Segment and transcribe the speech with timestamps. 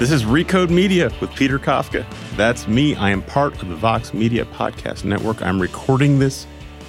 [0.00, 2.06] This is Recode Media with Peter Kafka.
[2.34, 2.96] That's me.
[2.96, 5.42] I am part of the Vox Media Podcast Network.
[5.42, 6.46] I'm recording this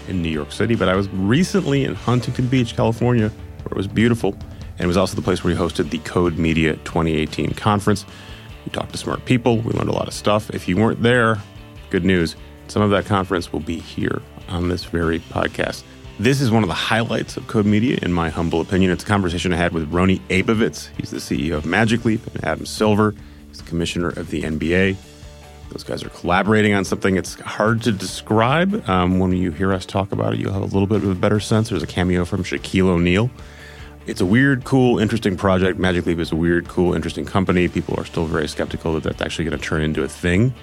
[0.07, 3.85] in New York City, but I was recently in Huntington Beach, California, where it was
[3.85, 4.31] beautiful.
[4.31, 8.05] And it was also the place where we hosted the Code Media 2018 conference.
[8.63, 10.49] We talked to smart people, we learned a lot of stuff.
[10.51, 11.37] If you weren't there,
[11.89, 12.37] good news.
[12.69, 15.83] Some of that conference will be here on this very podcast.
[16.21, 18.91] This is one of the highlights of Code Media, in my humble opinion.
[18.91, 20.89] It's a conversation I had with Rony Abovitz.
[20.95, 23.15] He's the CEO of Magic Leap, and Adam Silver.
[23.47, 24.97] He's the commissioner of the NBA.
[25.71, 28.87] Those guys are collaborating on something it's hard to describe.
[28.87, 31.15] Um, when you hear us talk about it, you'll have a little bit of a
[31.15, 31.69] better sense.
[31.69, 33.31] There's a cameo from Shaquille O'Neal.
[34.05, 35.79] It's a weird, cool, interesting project.
[35.79, 37.67] Magic Leap is a weird, cool, interesting company.
[37.67, 40.53] People are still very skeptical that that's actually going to turn into a thing.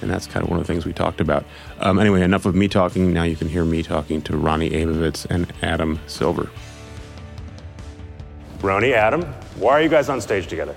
[0.00, 1.44] And that's kind of one of the things we talked about.
[1.80, 3.12] Um, anyway, enough of me talking.
[3.12, 6.50] Now you can hear me talking to Rony Abovitz and Adam Silver.
[8.58, 9.22] Rony, Adam,
[9.56, 10.74] why are you guys on stage together?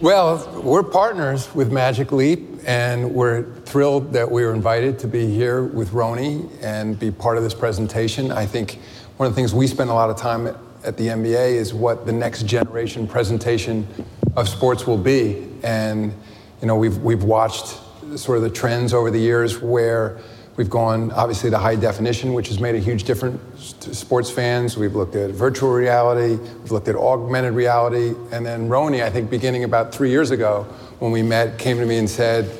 [0.00, 5.26] Well, we're partners with Magic Leap, and we're thrilled that we were invited to be
[5.26, 8.30] here with Rony and be part of this presentation.
[8.30, 8.78] I think
[9.16, 11.74] one of the things we spend a lot of time at, at the NBA is
[11.74, 13.88] what the next generation presentation
[14.36, 15.48] of sports will be.
[15.64, 16.14] And,
[16.60, 17.80] you know, we've, we've watched
[18.16, 20.18] sort of the trends over the years where
[20.56, 24.76] we've gone obviously to high definition, which has made a huge difference to sports fans.
[24.76, 29.30] We've looked at virtual reality, we've looked at augmented reality, and then Rony, I think
[29.30, 30.64] beginning about three years ago
[30.98, 32.50] when we met, came to me and said,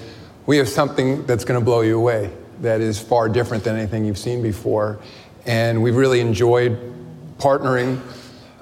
[0.46, 4.04] We have something that's going to blow you away that is far different than anything
[4.04, 4.98] you've seen before.
[5.46, 6.78] And we've really enjoyed
[7.38, 8.00] partnering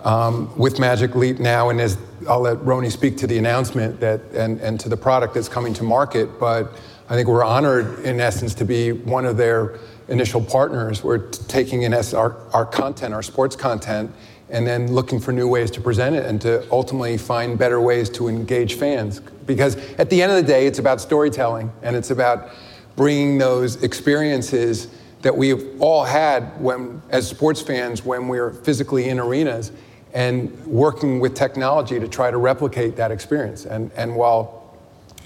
[0.07, 4.21] um, with Magic Leap now, and as I'll let Rony speak to the announcement that
[4.33, 6.73] and, and to the product that's coming to market, but
[7.09, 11.03] I think we're honored in essence to be one of their initial partners.
[11.03, 14.13] We're taking in our, our content, our sports content,
[14.49, 18.09] and then looking for new ways to present it and to ultimately find better ways
[18.11, 19.19] to engage fans.
[19.19, 22.51] Because at the end of the day, it's about storytelling and it's about
[22.95, 24.87] bringing those experiences
[25.23, 29.73] that we've all had when, as sports fans when we're physically in arenas
[30.17, 33.67] and working with technology to try to replicate that experience.
[33.67, 34.67] And, and while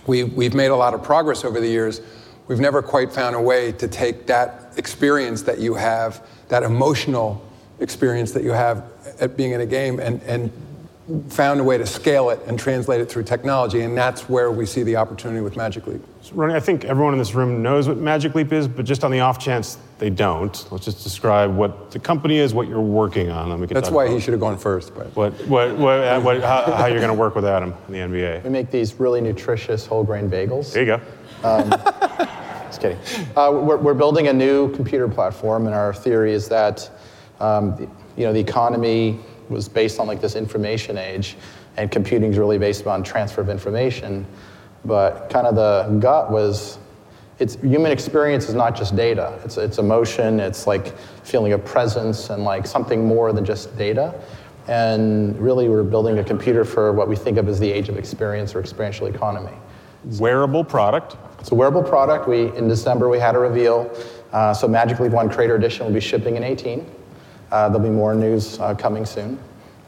[0.09, 2.01] we, we've made a lot of progress over the years.
[2.49, 7.41] We've never quite found a way to take that experience that you have, that emotional
[7.79, 8.83] experience that you have
[9.21, 10.51] at being in a game, and, and
[11.29, 14.67] found a way to scale it and translate it through technology, and that's where we
[14.67, 16.03] see the opportunity with Magic Leap.
[16.23, 19.05] So, Rony, I think everyone in this room knows what Magic Leap is, but just
[19.05, 22.81] on the off chance they don't, let's just describe what the company is, what you're
[22.81, 23.75] working on, and we can.
[23.75, 24.95] That's why he should have gone first.
[24.95, 27.93] But what, what, what, uh, what how, how, you're going to work with Adam in
[27.93, 28.43] the NBA?
[28.43, 30.73] We make these really nutritious whole grain bagels.
[30.73, 31.47] There you go.
[31.47, 31.69] Um,
[32.69, 32.99] just kidding.
[33.37, 36.91] Uh, we're, we're, building a new computer platform, and our theory is that,
[37.39, 37.83] um, the,
[38.17, 41.37] you know, the economy was based on like this information age,
[41.77, 44.27] and computing is really based on transfer of information.
[44.83, 46.79] But kind of the gut was,
[47.41, 49.41] it's human experience is not just data.
[49.45, 50.39] It's it's emotion.
[50.39, 54.15] It's like feeling of presence and like something more than just data.
[54.69, 57.97] And really, we're building a computer for what we think of as the age of
[57.97, 59.57] experience or experiential economy.
[60.19, 61.17] Wearable product.
[61.41, 62.29] It's a wearable product.
[62.29, 63.91] We in December we had a reveal.
[64.33, 66.87] Uh, so Magic Leap One Creator Edition will be shipping in 18.
[67.51, 69.41] Uh, there'll be more news uh, coming soon.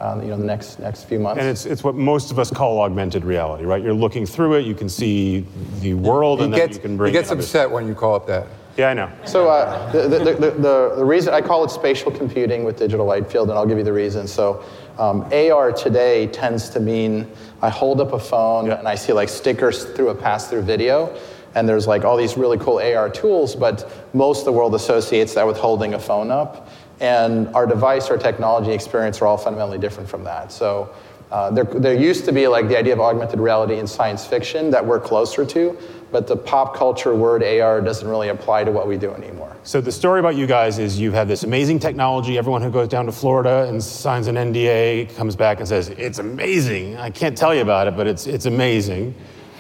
[0.03, 1.39] Uh, you know, the next next few months.
[1.39, 3.81] And it's it's what most of us call augmented reality, right?
[3.81, 5.47] You're looking through it, you can see
[5.79, 7.13] the world, he and gets, then you can bring.
[7.15, 8.49] He gets upset when you call it that.
[8.77, 9.13] Yeah, I know.
[9.25, 13.07] So uh, the, the, the, the, the reason I call it spatial computing with digital
[13.07, 14.27] light field, and I'll give you the reason.
[14.27, 14.65] So
[14.99, 17.31] um, AR today tends to mean
[17.61, 18.81] I hold up a phone yeah.
[18.81, 21.17] and I see like stickers through a pass-through video
[21.55, 25.35] and there's like all these really cool AR tools, but most of the world associates
[25.35, 26.69] that with holding a phone up.
[27.03, 30.53] And our device, our technology experience are all fundamentally different from that.
[30.53, 30.95] So
[31.33, 34.71] uh, there, there used to be like the idea of augmented reality in science fiction
[34.71, 35.77] that we're closer to,
[36.13, 39.57] but the pop culture word AR doesn't really apply to what we do anymore.
[39.65, 42.39] So the story about you guys is you have this amazing technology.
[42.39, 46.19] Everyone who goes down to Florida and signs an NDA comes back and says, it's
[46.21, 46.99] amazing.
[46.99, 49.13] I can't tell you about it, but it's, it's amazing.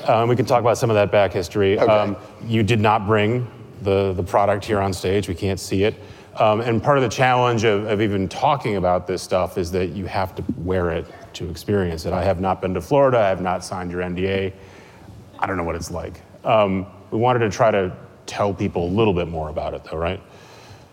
[0.05, 1.77] Um, we can talk about some of that back history.
[1.77, 1.91] Okay.
[1.91, 3.51] Um, you did not bring
[3.81, 5.29] the, the product here on stage.
[5.29, 5.95] We can't see it.
[6.37, 9.91] Um, and part of the challenge of, of, even talking about this stuff is that
[9.91, 12.15] you have to wear it to experience it.
[12.15, 13.19] I have not been to Florida.
[13.19, 14.53] I have not signed your NDA.
[15.39, 16.23] I don't know what it's like.
[16.45, 17.95] Um, we wanted to try to
[18.25, 20.21] tell people a little bit more about it, though, right?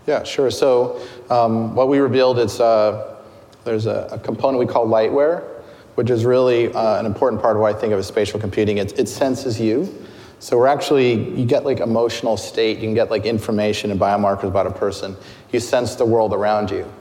[0.08, 0.52] Yeah, sure.
[0.52, 3.16] So um, what we revealed is uh,
[3.64, 5.44] there's a, a, component we call lightwear,
[5.96, 8.80] which is really uh, an important part of what I think of as spatial computing.
[8.80, 9.99] It, it senses you.
[10.40, 14.46] So we're actually, you get like emotional state, you can get like information and biomarkers
[14.46, 15.16] about a person.
[15.52, 16.92] You sense the world around you.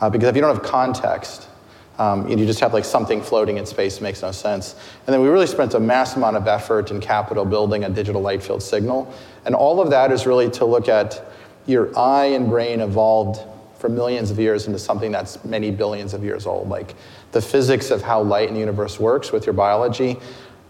[0.00, 1.48] Uh, because if you don't have context,
[1.96, 4.74] Um, you just have like something floating in space makes no sense.
[5.06, 8.20] And then we really spent a mass amount of effort and capital building a digital
[8.20, 9.06] light field signal.
[9.46, 11.22] And all of that is really to look at
[11.66, 13.38] your eye and brain evolved
[13.78, 16.68] for millions of years into something that's many billions of years old.
[16.68, 16.96] Like
[17.30, 20.18] the physics of how light in the universe works with your biology.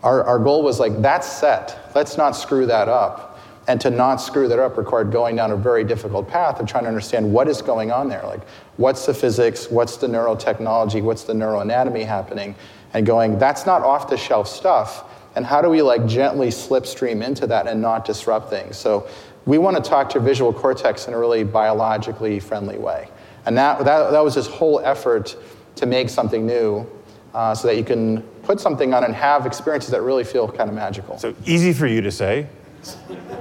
[0.04, 1.90] Our, our goal was like, that's set.
[1.94, 3.40] Let's not screw that up.
[3.66, 6.82] And to not screw that up required going down a very difficult path of trying
[6.84, 8.22] to understand what is going on there.
[8.24, 8.46] Like,
[8.76, 9.70] what's the physics?
[9.70, 11.02] What's the neurotechnology?
[11.02, 12.54] What's the neuroanatomy happening?
[12.92, 15.04] And going, that's not off the shelf stuff.
[15.34, 18.76] And how do we like gently slipstream into that and not disrupt things?
[18.76, 19.08] So
[19.46, 23.08] we want to talk to visual cortex in a really biologically friendly way.
[23.46, 25.34] And that, that, that was this whole effort
[25.76, 26.86] to make something new
[27.32, 30.68] uh, so that you can put something on and have experiences that really feel kind
[30.68, 31.18] of magical.
[31.18, 32.46] So easy for you to say,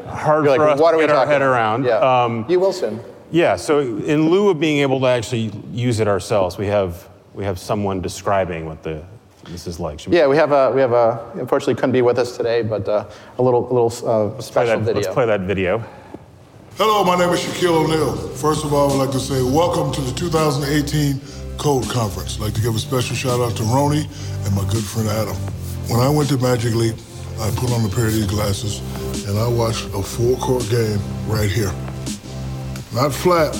[0.07, 1.51] hard You're for like, us what to are we get our talking head about?
[1.53, 1.85] around.
[1.85, 2.23] Yeah.
[2.23, 2.99] Um, you will soon.
[3.31, 3.55] yeah.
[3.55, 7.57] So in lieu of being able to actually use it ourselves, we have we have
[7.59, 9.03] someone describing what the
[9.45, 9.99] this is like.
[9.99, 12.61] Should we Yeah, we have a, we have a, unfortunately couldn't be with us today,
[12.61, 13.03] but uh,
[13.37, 15.01] a little, little uh, play special that, video.
[15.01, 15.83] Let's play that video.
[16.77, 18.15] Hello, my name is Shaquille O'Neal.
[18.15, 21.19] First of all, I would like to say welcome to the 2018
[21.63, 22.35] Code Conference.
[22.35, 24.03] I'd like to give a special shout out to Rony
[24.45, 25.35] and my good friend Adam.
[25.87, 26.95] When I went to Magic Leap,
[27.39, 28.83] I put on a pair of these glasses
[29.29, 31.71] and I watched a full court game right here.
[32.93, 33.55] Not flat.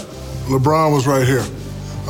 [0.51, 1.45] LeBron was right here.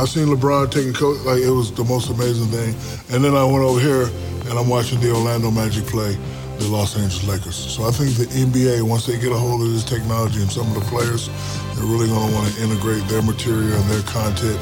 [0.01, 2.73] I seen LeBron taking coach like it was the most amazing thing.
[3.13, 4.09] And then I went over here
[4.49, 6.17] and I'm watching the Orlando Magic play
[6.57, 7.55] the Los Angeles Lakers.
[7.55, 10.65] So I think the NBA, once they get a hold of this technology and some
[10.69, 11.29] of the players,
[11.75, 14.57] they're really going to want to integrate their material and their content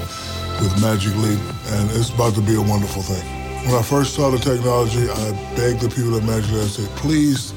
[0.61, 1.39] with Magic Leap,
[1.73, 3.25] and it's about to be a wonderful thing.
[3.65, 6.89] When I first saw the technology, I begged the people at Magic Leap, I said,
[6.97, 7.53] please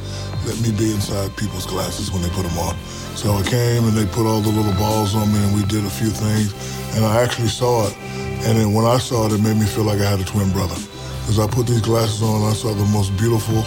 [0.47, 2.77] let me be inside people's glasses when they put them on.
[3.17, 5.85] So I came and they put all the little balls on me and we did
[5.85, 6.53] a few things
[6.95, 7.97] and I actually saw it.
[8.45, 10.51] And then when I saw it, it made me feel like I had a twin
[10.53, 10.77] brother.
[11.21, 13.62] Because I put these glasses on I saw the most beautiful,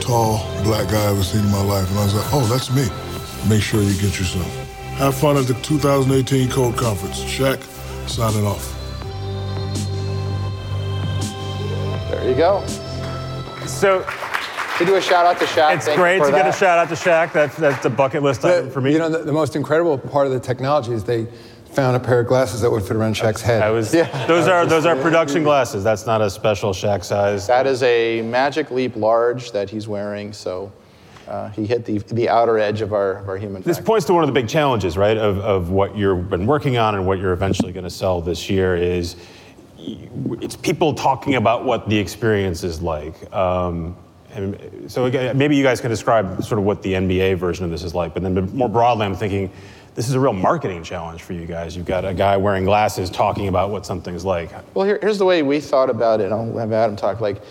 [0.00, 1.88] tall, black guy I've ever seen in my life.
[1.90, 2.88] And I was like, oh, that's me.
[3.48, 4.42] Make sure you get you some.
[4.98, 7.22] Have fun at the 2018 Code Conference.
[7.22, 7.62] Shaq,
[8.08, 8.75] signing off.
[12.36, 12.64] Go.
[13.66, 14.06] So
[14.78, 15.76] We do a shout out to Shaq.
[15.76, 17.32] it's Thank great to get a shout out to Shaq.
[17.32, 18.92] That's that's a bucket list item for me.
[18.92, 21.26] You know, the, the most incredible part of the technology is they
[21.72, 23.62] found a pair of glasses that would fit around Shaq's head.
[23.62, 23.92] I was.
[23.94, 24.26] Yeah.
[24.26, 25.82] Those are those are production glasses.
[25.82, 27.46] That's not a special Shaq size.
[27.46, 30.70] That is a Magic Leap large that he's wearing, so
[31.28, 33.86] uh, he hit the, the outer edge of our, of our human This factor.
[33.86, 36.94] points to one of the big challenges, right, of, of what you've been working on
[36.94, 39.16] and what you're eventually going to sell this year is
[40.40, 43.32] it's people talking about what the experience is like.
[43.34, 43.96] Um,
[44.32, 47.70] and so again, maybe you guys can describe sort of what the NBA version of
[47.70, 49.50] this is like, but then more broadly, I'm thinking
[49.94, 51.74] this is a real marketing challenge for you guys.
[51.74, 54.50] You've got a guy wearing glasses talking about what something's like.
[54.74, 56.32] Well, here, here's the way we thought about it.
[56.32, 57.22] I'll have Adam talk.
[57.22, 57.42] Like,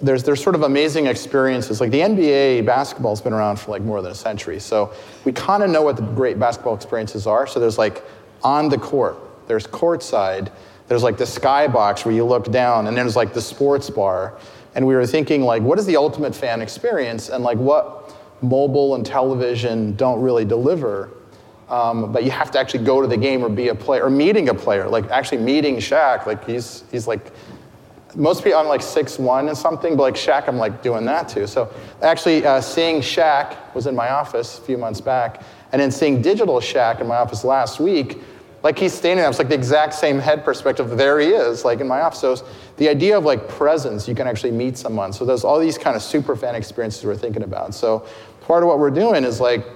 [0.00, 1.80] there's, there's sort of amazing experiences.
[1.80, 4.58] Like, the NBA basketball's been around for like more than a century.
[4.58, 4.92] So,
[5.24, 7.46] we kind of know what the great basketball experiences are.
[7.46, 8.02] So, there's like
[8.42, 9.16] on the court,
[9.46, 10.50] there's courtside,
[10.92, 14.36] there's like the skybox where you look down, and there's like the sports bar.
[14.74, 17.30] And we were thinking, like, what is the ultimate fan experience?
[17.30, 21.08] And like, what mobile and television don't really deliver?
[21.70, 24.10] Um, but you have to actually go to the game or be a player or
[24.10, 26.26] meeting a player, like actually meeting Shaq.
[26.26, 27.32] Like he's he's like
[28.14, 31.26] most people I'm like six one and something, but like Shaq I'm like doing that
[31.26, 31.46] too.
[31.46, 31.72] So
[32.02, 36.20] actually uh, seeing Shaq was in my office a few months back, and then seeing
[36.20, 38.18] digital Shaq in my office last week.
[38.62, 40.96] Like he's standing there, it's like the exact same head perspective.
[40.96, 42.20] There he is, like in my office.
[42.20, 45.12] So the idea of like presence, you can actually meet someone.
[45.12, 47.74] So there's all these kind of super fan experiences we're thinking about.
[47.74, 48.06] So
[48.42, 49.66] part of what we're doing is like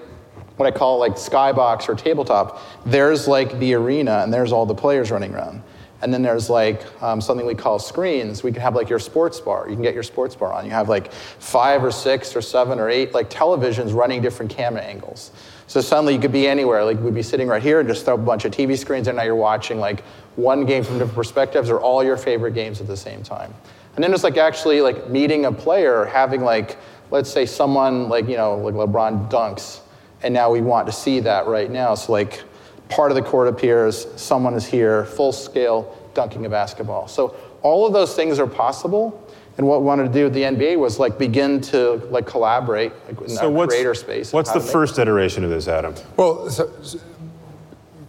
[0.57, 4.75] what I call like skybox or tabletop, there's like the arena and there's all the
[4.75, 5.63] players running around.
[6.03, 8.43] And then there's like um, something we call screens.
[8.43, 9.67] We can have like your sports bar.
[9.69, 10.65] You can get your sports bar on.
[10.65, 14.83] You have like five or six or seven or eight like televisions running different camera
[14.83, 15.33] angles.
[15.67, 16.85] So suddenly you could be anywhere.
[16.85, 19.17] Like we'd be sitting right here and just throw a bunch of TV screens and
[19.17, 20.03] now you're watching like
[20.37, 23.53] one game from different perspectives or all your favorite games at the same time.
[23.95, 26.77] And then it's like actually like meeting a player, having like,
[27.11, 29.81] let's say someone like, you know, like LeBron dunks
[30.23, 31.95] and now we want to see that right now.
[31.95, 32.43] So like
[32.89, 37.09] part of the court appears, someone is here, full scale dunking a basketball.
[37.09, 39.26] So all of those things are possible.
[39.59, 42.93] And what we wanted to do with the NBA was like begin to like collaborate
[43.07, 44.33] like, in So our what's creator space.
[44.33, 45.95] what's the to make- first iteration of this, Adam?
[46.17, 46.99] Well, so, so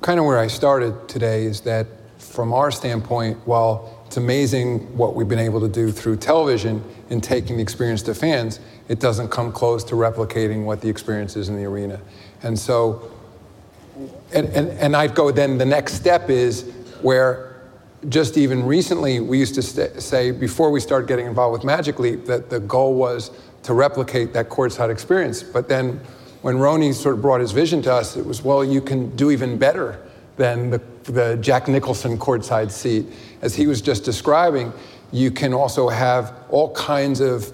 [0.02, 1.88] kind of where I started today is that
[2.18, 7.22] from our standpoint, while it's amazing what we've been able to do through television in
[7.22, 11.50] taking the experience to fans, it doesn't come close to replicating what the experience is
[11.50, 12.00] in the arena.
[12.44, 13.12] And so,
[14.34, 16.64] and, and, and I'd go then the next step is
[17.02, 17.57] where
[18.10, 22.00] just even recently, we used to st- say before we started getting involved with Magic
[22.00, 23.32] Leap that the goal was
[23.64, 25.42] to replicate that courtside experience.
[25.44, 26.00] But then
[26.42, 29.32] when Rony sort of brought his vision to us, it was, well, you can do
[29.32, 30.00] even better
[30.38, 33.08] than the, the Jack Nicholson courtside seat.
[33.42, 34.72] As he was just describing,
[35.12, 37.52] you can also have all kinds of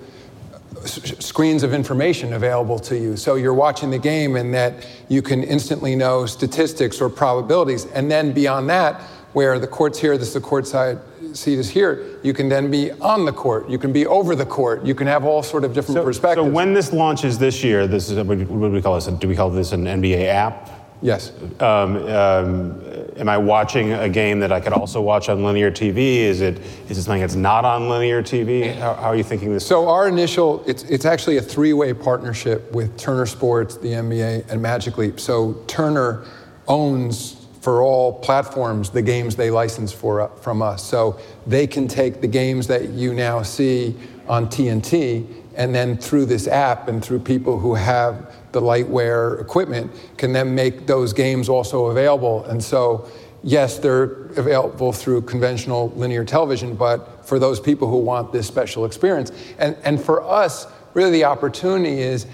[0.85, 3.15] screens of information available to you.
[3.15, 7.85] So you're watching the game and that you can instantly know statistics or probabilities.
[7.85, 9.01] And then beyond that,
[9.33, 10.99] where the court's here, this is the court side
[11.33, 14.45] seat is here, you can then be on the court, you can be over the
[14.45, 16.47] court, you can have all sort of different so, perspectives.
[16.47, 19.07] So when this launches this year, this is what do we call this?
[19.07, 20.69] Do we call this an NBA app?
[21.03, 21.33] Yes.
[21.59, 22.81] Um, um,
[23.17, 26.19] am I watching a game that I could also watch on linear TV?
[26.19, 28.73] Is it is it something that's not on linear TV?
[28.73, 29.65] How, how are you thinking this?
[29.65, 34.61] So our initial, it's it's actually a three-way partnership with Turner Sports, the NBA, and
[34.61, 35.19] Magic Leap.
[35.19, 36.23] So Turner
[36.69, 40.83] owns for all platforms the games they license for uh, from us.
[40.83, 41.17] So
[41.47, 43.95] they can take the games that you now see
[44.27, 49.89] on TNT, and then through this app and through people who have the lightwear equipment
[50.17, 52.43] can then make those games also available.
[52.45, 53.09] And so,
[53.43, 58.83] yes, they're available through conventional linear television, but for those people who want this special
[58.83, 59.31] experience.
[59.57, 62.27] And, and for us, really the opportunity is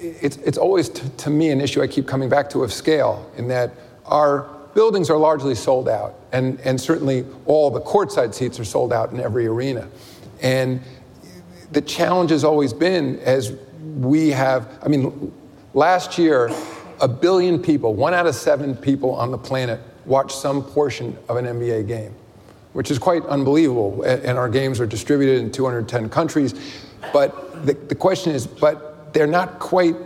[0.00, 3.30] it's, it's always, t- to me, an issue I keep coming back to of scale,
[3.36, 3.72] in that
[4.06, 8.92] our buildings are largely sold out, and, and certainly all the courtside seats are sold
[8.92, 9.88] out in every arena.
[10.40, 10.80] And
[11.70, 15.32] the challenge has always been as we have, I mean,
[15.74, 16.50] Last year,
[17.00, 21.38] a billion people, one out of seven people on the planet, watched some portion of
[21.38, 22.14] an NBA game,
[22.74, 24.02] which is quite unbelievable.
[24.02, 26.54] And our games are distributed in 210 countries.
[27.10, 29.96] But the, the question is, but they're not quite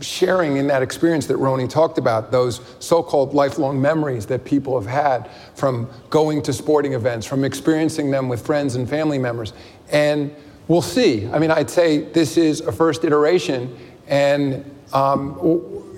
[0.00, 4.80] sharing in that experience that Rony talked about, those so called lifelong memories that people
[4.80, 9.52] have had from going to sporting events, from experiencing them with friends and family members.
[9.90, 10.34] And
[10.68, 11.28] we'll see.
[11.28, 13.76] I mean, I'd say this is a first iteration,
[14.06, 15.38] and um,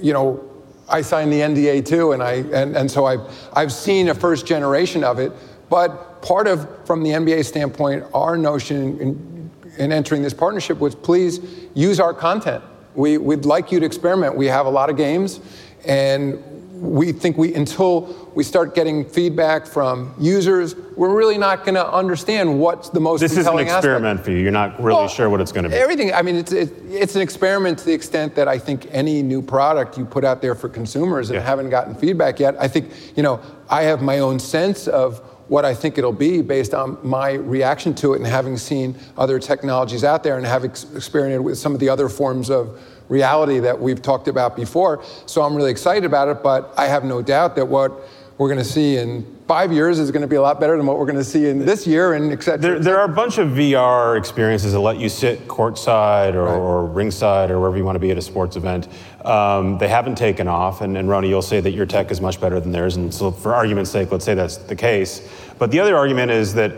[0.00, 0.49] you know,
[0.88, 3.21] I signed the NDA too, and I and, and so I've
[3.52, 5.32] I've seen a first generation of it.
[5.71, 10.94] But part of, from the NBA standpoint, our notion in, in entering this partnership was
[10.94, 11.40] please
[11.75, 12.62] use our content.
[12.94, 14.37] We, we'd like you to experiment.
[14.37, 15.40] We have a lot of games,
[15.84, 16.42] and
[16.82, 21.92] we think we until we start getting feedback from users, we're really not going to
[21.92, 23.20] understand what's the most.
[23.20, 24.25] This is an experiment aspect.
[24.25, 24.38] for you.
[24.38, 25.76] You're not really well, sure what it's going to be.
[25.76, 26.12] Everything.
[26.12, 29.42] I mean, it's it, it's an experiment to the extent that I think any new
[29.42, 31.44] product you put out there for consumers and yeah.
[31.44, 32.56] haven't gotten feedback yet.
[32.58, 35.22] I think you know I have my own sense of
[35.52, 39.38] what I think it'll be based on my reaction to it and having seen other
[39.38, 42.80] technologies out there and having experienced with some of the other forms of
[43.11, 45.04] reality that we've talked about before.
[45.26, 47.92] So I'm really excited about it, but I have no doubt that what
[48.38, 50.87] we're going to see in five years is going to be a lot better than
[50.87, 52.59] what we're going to see in this year and et cetera.
[52.59, 56.54] There, there are a bunch of VR experiences that let you sit courtside or, right.
[56.54, 58.88] or ringside or wherever you want to be at a sports event.
[59.24, 62.40] Um, they haven't taken off, and, and Rony, you'll say that your tech is much
[62.40, 65.28] better than theirs, and so for argument's sake, let's say that's the case.
[65.58, 66.72] But the other argument is that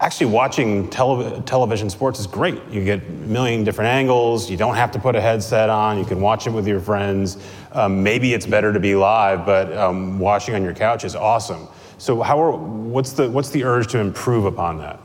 [0.00, 2.60] actually watching tele- television sports is great.
[2.70, 4.50] You get a million different angles.
[4.50, 5.98] You don't have to put a headset on.
[5.98, 7.36] You can watch it with your friends.
[7.72, 11.68] Um, maybe it's better to be live, but um, watching on your couch is awesome.
[11.98, 15.00] So, how are, what's the what's the urge to improve upon that?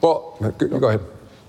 [0.00, 1.00] Well, go ahead.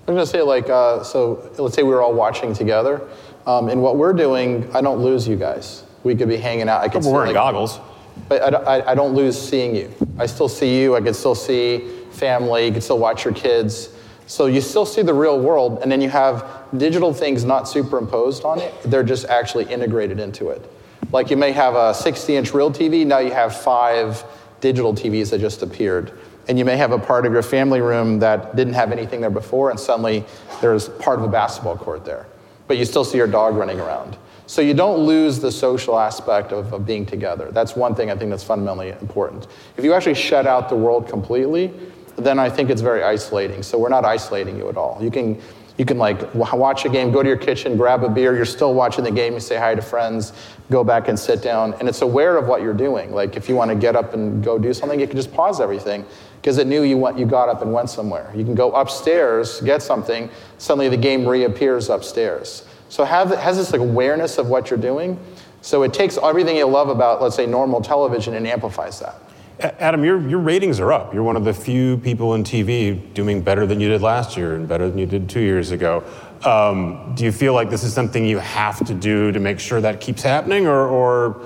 [0.06, 1.50] I'm going to say like uh, so.
[1.58, 3.06] Let's say we were all watching together,
[3.48, 5.82] um, and what we're doing, I don't lose you guys.
[6.04, 6.82] We could be hanging out.
[6.82, 7.02] I could.
[7.02, 7.80] But we're wearing like, goggles.
[8.28, 9.92] But I, I, I don't lose seeing you.
[10.18, 10.94] I still see you.
[10.94, 13.90] I could still see family, you could still watch your kids.
[14.26, 18.44] So you still see the real world, and then you have digital things not superimposed
[18.44, 20.70] on it, they're just actually integrated into it.
[21.12, 24.22] Like you may have a 60 inch real TV, now you have five
[24.60, 26.12] digital TVs that just appeared.
[26.48, 29.30] And you may have a part of your family room that didn't have anything there
[29.30, 30.24] before, and suddenly
[30.60, 32.26] there's part of a basketball court there.
[32.68, 34.16] But you still see your dog running around.
[34.46, 37.50] So you don't lose the social aspect of, of being together.
[37.52, 39.46] That's one thing I think that's fundamentally important.
[39.76, 41.72] If you actually shut out the world completely,
[42.16, 43.62] then I think it's very isolating.
[43.62, 44.98] So we're not isolating you at all.
[45.02, 45.38] You can,
[45.76, 48.34] you can like watch a game, go to your kitchen, grab a beer.
[48.34, 49.34] You're still watching the game.
[49.34, 50.32] You say hi to friends,
[50.70, 53.12] go back and sit down, and it's aware of what you're doing.
[53.12, 55.60] Like if you want to get up and go do something, you can just pause
[55.60, 56.06] everything
[56.40, 58.32] because it knew you went, you got up and went somewhere.
[58.34, 60.30] You can go upstairs, get something.
[60.58, 62.66] Suddenly the game reappears upstairs.
[62.88, 65.18] So have has this like awareness of what you're doing.
[65.60, 69.20] So it takes everything you love about, let's say, normal television and amplifies that.
[69.60, 71.12] Adam, your, your ratings are up.
[71.12, 74.54] You're one of the few people in TV doing better than you did last year
[74.54, 76.04] and better than you did two years ago.
[76.44, 79.80] Um, do you feel like this is something you have to do to make sure
[79.80, 81.42] that keeps happening, or, or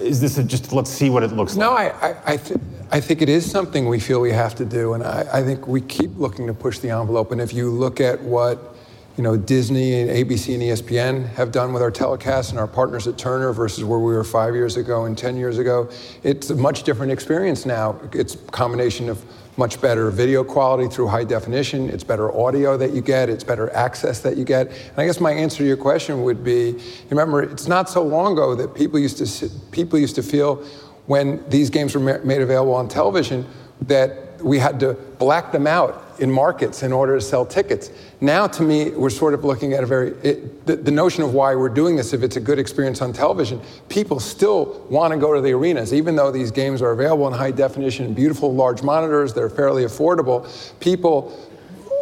[0.00, 1.94] is this a just let's see what it looks no, like?
[1.94, 4.94] No, I, I, th- I think it is something we feel we have to do,
[4.94, 7.32] and I, I think we keep looking to push the envelope.
[7.32, 8.76] And if you look at what
[9.16, 13.06] you know, Disney and ABC and ESPN have done with our telecasts and our partners
[13.06, 15.88] at Turner versus where we were five years ago and 10 years ago.
[16.22, 17.98] It's a much different experience now.
[18.12, 19.24] It's a combination of
[19.56, 21.88] much better video quality through high definition.
[21.88, 23.30] It's better audio that you get.
[23.30, 24.68] It's better access that you get.
[24.68, 26.78] And I guess my answer to your question would be,
[27.08, 30.62] remember, it's not so long ago that people used to people used to feel
[31.06, 33.46] when these games were made available on television
[33.82, 37.90] that we had to black them out in markets in order to sell tickets.
[38.20, 41.34] Now, to me, we're sort of looking at a very, it, the, the, notion of
[41.34, 45.18] why we're doing this, if it's a good experience on television, people still want to
[45.18, 48.82] go to the arenas, even though these games are available in high definition, beautiful large
[48.82, 50.48] monitors, they're fairly affordable.
[50.80, 51.36] People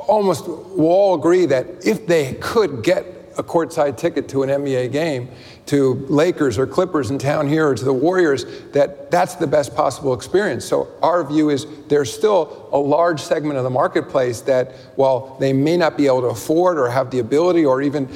[0.07, 3.07] almost will all agree that if they could get
[3.39, 5.29] a courtside ticket to an NBA game,
[5.67, 9.75] to Lakers or Clippers in town here or to the Warriors, that that's the best
[9.75, 10.65] possible experience.
[10.65, 15.53] So our view is there's still a large segment of the marketplace that while they
[15.53, 18.09] may not be able to afford or have the ability or even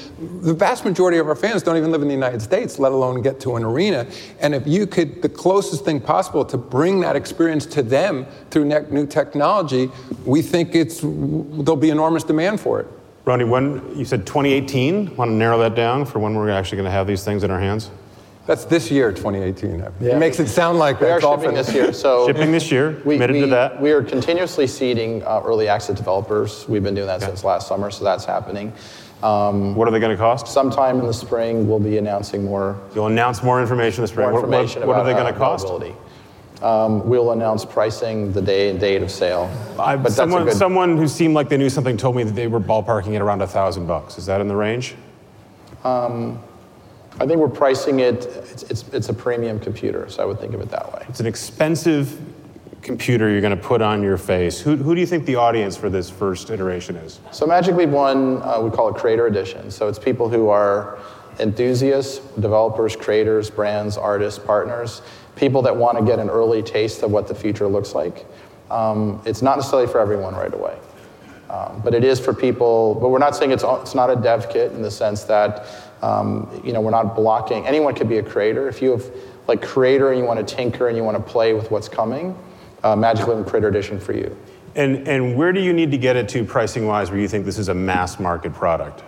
[0.42, 3.22] the vast majority of our fans don't even live in the United States, let alone
[3.22, 4.06] get to an arena.
[4.40, 8.66] And if you could, the closest thing possible to bring that experience to them through
[8.90, 9.90] new technology,
[10.25, 12.87] we think it's, there'll be enormous demand for it.
[13.28, 16.87] Rony, when you said 2018, want to narrow that down for when we're actually going
[16.87, 17.90] to have these things in our hands?
[18.47, 19.80] That's this year, 2018.
[20.00, 20.16] Yeah.
[20.16, 21.92] It makes it sound like we are shipping this year.
[21.92, 23.02] So shipping this year.
[23.04, 23.82] We, committed we, to that.
[23.82, 26.66] We are continuously seeding uh, early access developers.
[26.70, 28.73] We've been doing that since last summer, so that's happening.
[29.23, 30.49] Um, what are they going to cost?
[30.49, 32.80] Sometime in the spring, we'll be announcing more.
[32.94, 34.30] You'll announce more information in the spring.
[34.30, 35.66] More information what, what, what are they going to uh, cost?
[36.62, 39.50] Um, we'll announce pricing the day and date of sale.
[39.78, 40.54] I, but someone, good...
[40.54, 43.42] someone who seemed like they knew something told me that they were ballparking at around
[43.42, 44.18] a thousand bucks.
[44.18, 44.96] Is that in the range?
[45.84, 46.42] Um,
[47.20, 48.26] I think we're pricing it.
[48.26, 51.04] It's, it's, it's, a premium computer, so I would think of it that way.
[51.08, 52.20] It's an expensive
[52.82, 54.60] computer you're going to put on your face.
[54.60, 57.20] Who, who do you think the audience for this first iteration is?
[57.32, 59.70] So Magic Leap One, uh, we call it Creator Edition.
[59.70, 60.98] So it's people who are
[61.38, 65.02] enthusiasts, developers, creators, brands, artists, partners
[65.38, 68.26] people that want to get an early taste of what the future looks like.
[68.70, 70.76] Um, it's not necessarily for everyone right away.
[71.48, 74.50] Um, but it is for people, but we're not saying it's, it's not a dev
[74.50, 75.66] kit in the sense that,
[76.02, 78.68] um, you know, we're not blocking, anyone could be a creator.
[78.68, 79.10] If you have
[79.46, 82.36] like creator and you want to tinker and you want to play with what's coming,
[82.84, 84.36] uh, Magic Leap Creator Edition for you.
[84.74, 87.46] And, and where do you need to get it to pricing wise where you think
[87.46, 89.02] this is a mass market product?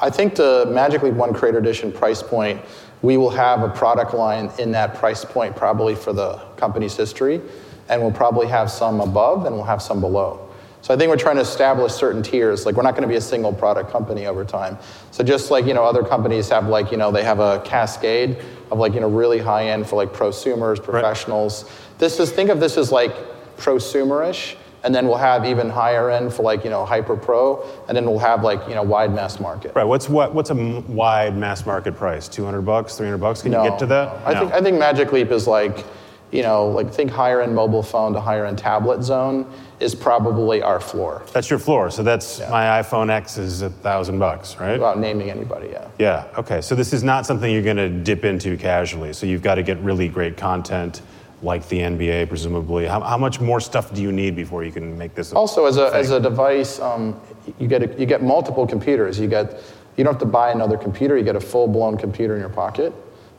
[0.00, 2.62] I think the Magic Leap One Creator Edition price point
[3.02, 7.40] we will have a product line in that price point probably for the company's history,
[7.88, 10.44] and we'll probably have some above and we'll have some below.
[10.80, 12.64] So I think we're trying to establish certain tiers.
[12.64, 14.78] Like we're not going to be a single product company over time.
[15.10, 18.42] So just like you know other companies have like you know they have a cascade
[18.70, 21.64] of like you know really high end for like prosumers, professionals.
[21.64, 21.98] Right.
[21.98, 23.14] This is think of this as like
[23.56, 27.96] prosumerish and then we'll have even higher end for like you know hyper pro and
[27.96, 29.74] then we'll have like you know wide mass market.
[29.74, 29.84] Right.
[29.84, 32.28] What's what what's a wide mass market price?
[32.28, 33.42] 200 bucks 300 bucks?
[33.42, 34.26] Can no, you get to that?
[34.26, 35.84] I think i think magic leap is like
[36.30, 40.62] you know like think higher end mobile phone to higher end tablet zone is probably
[40.62, 41.22] our floor.
[41.32, 41.90] That's your floor.
[41.90, 42.50] So that's yeah.
[42.50, 44.72] my iphone x is a thousand bucks right?
[44.72, 45.88] Without naming anybody yeah.
[45.98, 46.28] Yeah.
[46.36, 46.60] Okay.
[46.60, 49.12] So this is not something you're going to dip into casually.
[49.12, 51.02] So you've got to get really great content
[51.42, 52.86] like the NBA, presumably.
[52.86, 55.32] How, how, much more stuff do you need before you can make this?
[55.32, 57.20] also, as a, as a device, um,
[57.58, 59.18] you get a, you get multiple computers.
[59.18, 59.62] You get
[59.96, 61.16] you don't have to buy another computer.
[61.16, 62.92] You get a full blown computer in your pocket.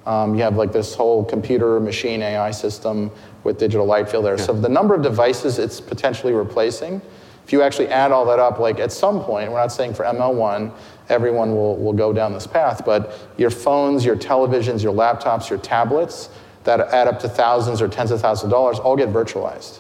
[0.06, 3.12] Um, you have like this whole computer machine AI system
[3.44, 4.38] with digital light field there.
[4.38, 4.46] Yeah.
[4.46, 7.02] So the number of devices it's potentially replacing,
[7.46, 10.04] if you actually add all that up, like at some point, we're not saying for
[10.06, 10.72] ML1,
[11.10, 15.60] everyone will, will go down this path, but your phones, your televisions, your laptops, your
[15.60, 16.30] tablets,
[16.70, 19.80] that add up to thousands or tens of thousands of dollars all get virtualized.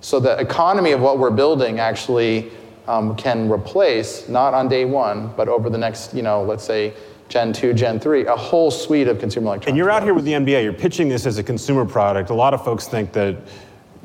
[0.00, 2.50] So the economy of what we're building actually
[2.88, 6.92] um, can replace, not on day one, but over the next, you know, let's say
[7.28, 9.68] Gen 2, Gen 3, a whole suite of consumer electronics.
[9.68, 12.30] And you're out here with the NBA, you're pitching this as a consumer product.
[12.30, 13.36] A lot of folks think that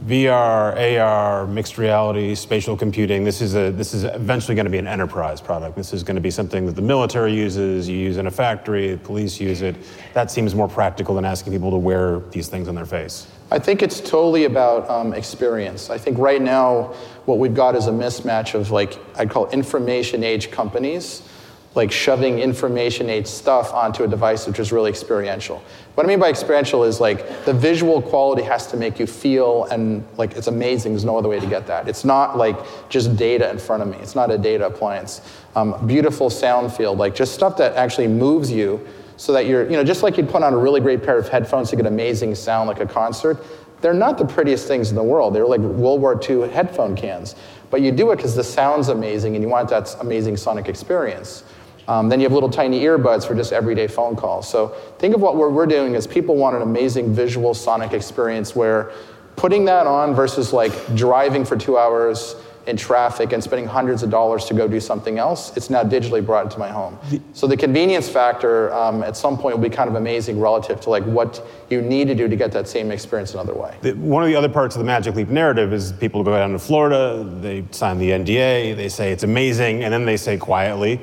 [0.05, 4.77] VR, AR, mixed reality, spatial computing, this is, a, this is eventually going to be
[4.77, 5.75] an enterprise product.
[5.75, 8.97] This is going to be something that the military uses, you use in a factory,
[9.03, 9.75] police use it.
[10.13, 13.27] That seems more practical than asking people to wear these things on their face.
[13.51, 15.89] I think it's totally about um, experience.
[15.89, 16.93] I think right now,
[17.25, 21.28] what we've got is a mismatch of like, I'd call information age companies
[21.75, 25.63] like shoving information age stuff onto a device which is really experiential.
[25.93, 29.65] What I mean by experiential is like the visual quality has to make you feel
[29.65, 30.93] and like it's amazing.
[30.93, 31.87] There's no other way to get that.
[31.87, 32.57] It's not like
[32.89, 33.97] just data in front of me.
[33.97, 35.21] It's not a data appliance.
[35.55, 38.85] Um, beautiful sound field, like just stuff that actually moves you
[39.17, 41.27] so that you're, you know, just like you'd put on a really great pair of
[41.27, 43.37] headphones to get amazing sound like a concert,
[43.81, 45.35] they're not the prettiest things in the world.
[45.35, 47.35] They're like World War II headphone cans.
[47.69, 51.43] But you do it because the sound's amazing and you want that amazing sonic experience.
[51.89, 54.47] Um, then you have little tiny earbuds for just everyday phone calls.
[54.47, 54.67] So
[54.99, 58.91] think of what we're, we're doing is people want an amazing visual sonic experience where
[59.35, 62.35] putting that on versus like driving for two hours
[62.67, 66.23] in traffic and spending hundreds of dollars to go do something else, it's now digitally
[66.23, 66.99] brought into my home.
[67.33, 70.91] So the convenience factor um, at some point will be kind of amazing relative to
[70.91, 73.75] like what you need to do to get that same experience another way.
[73.81, 76.51] The, one of the other parts of the Magic Leap narrative is people go down
[76.51, 81.01] to Florida, they sign the NDA, they say it's amazing, and then they say quietly,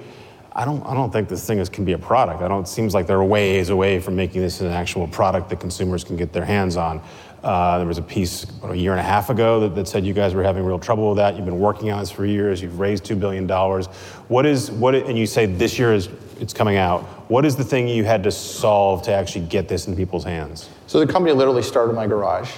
[0.57, 2.41] I don't, I don't think this thing is, can be a product.
[2.41, 5.61] I don't, it seems like they're ways away from making this an actual product that
[5.61, 7.03] consumers can get their hands on.
[7.45, 10.07] Uh, there was a piece about a year and a half ago that, that, said
[10.07, 11.37] you guys were having real trouble with that.
[11.37, 12.63] You've been working on this for years.
[12.63, 13.87] You've raised two billion dollars.
[14.29, 14.95] What is what?
[14.95, 16.09] And you say this year is
[16.41, 17.03] it's coming out.
[17.31, 20.71] What is the thing you had to solve to actually get this in people's hands?
[20.87, 22.51] So the company literally started my garage.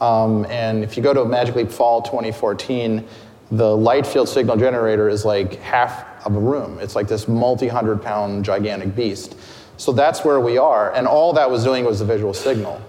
[0.00, 3.06] Um, and if you go to Magic Leap Fall 2014,
[3.50, 6.78] the light field signal generator is like half of a room.
[6.80, 9.36] It's like this multi-hundred pound gigantic beast.
[9.76, 10.92] So that's where we are.
[10.94, 12.82] And all that was doing was the visual signal.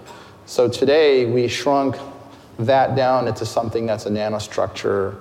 [0.46, 1.96] So today we shrunk
[2.58, 5.16] that down into something that's a nanostructure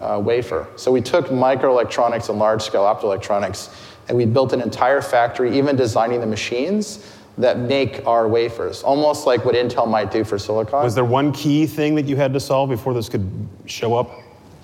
[0.00, 0.68] uh, wafer.
[0.76, 3.74] So we took microelectronics and large scale optoelectronics
[4.08, 9.26] and we built an entire factory, even designing the machines that make our wafers, almost
[9.26, 10.84] like what Intel might do for silicon.
[10.84, 13.28] Was there one key thing that you had to solve before this could
[13.66, 14.10] show up?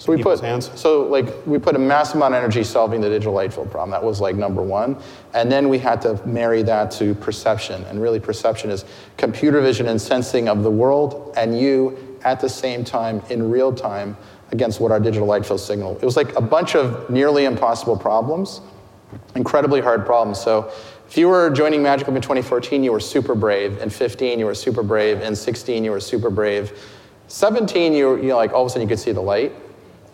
[0.02, 0.68] So we put hands?
[0.74, 3.92] so like we put a massive amount of energy solving the digital light field problem.
[3.92, 4.96] That was like number one,
[5.32, 7.84] and then we had to marry that to perception.
[7.84, 8.84] And really, perception is
[9.16, 13.72] computer vision and sensing of the world and you at the same time in real
[13.72, 14.16] time
[14.50, 15.96] against what our digital light field signal.
[15.96, 18.60] It was like a bunch of nearly impossible problems,
[19.36, 20.40] incredibly hard problems.
[20.40, 20.72] So
[21.06, 23.78] if you were joining Magic Leap in 2014, you were super brave.
[23.78, 25.20] In 15, you were super brave.
[25.20, 26.76] In 16, you were super brave.
[27.28, 29.52] 17, you were you know, like all of a sudden you could see the light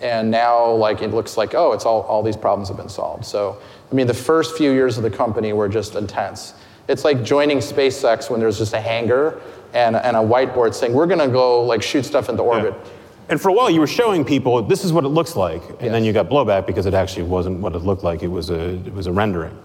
[0.01, 3.25] and now like it looks like oh it's all, all these problems have been solved.
[3.25, 6.55] So i mean the first few years of the company were just intense.
[6.89, 9.41] It's like joining spacex when there's just a hangar
[9.75, 12.75] and, and a whiteboard saying we're going to go like shoot stuff into orbit.
[12.75, 12.91] Yeah.
[13.29, 15.63] and for a while you were showing people this is what it looks like.
[15.69, 15.93] And yes.
[15.93, 18.23] then you got blowback because it actually wasn't what it looked like.
[18.23, 19.57] It was a, it was a rendering.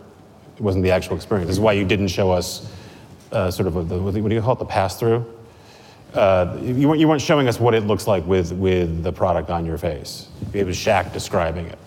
[0.57, 1.47] It wasn't the actual experience.
[1.47, 2.69] This is why you didn't show us
[3.31, 4.59] uh, sort of a, the, what do you call it?
[4.59, 5.25] The pass-through
[6.13, 9.49] uh, you, weren't, you weren't showing us what it looks like with, with the product
[9.49, 10.27] on your face.
[10.53, 11.79] It was Shaq describing it.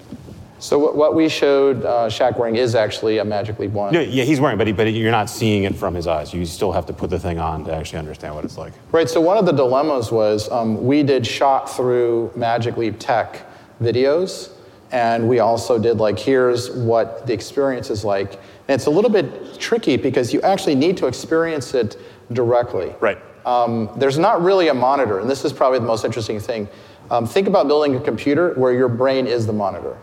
[0.59, 3.93] So what we showed uh, Shaq wearing is actually a Magic Leap One.
[3.93, 6.33] Yeah, yeah, he's wearing, but, he, but you're not seeing it from his eyes.
[6.33, 8.73] You still have to put the thing on to actually understand what it's like.
[8.91, 9.09] Right.
[9.09, 13.47] So one of the dilemmas was um, we did shot through Magic Leap Tech
[13.83, 14.53] videos,
[14.93, 18.33] and we also did like here's what the experience is like.
[18.69, 21.99] And it's a little bit tricky because you actually need to experience it
[22.33, 22.95] directly.
[22.99, 26.69] Right um, there's not really a monitor, and this is probably the most interesting thing.
[27.11, 29.97] Um, think about building a computer where your brain is the monitor.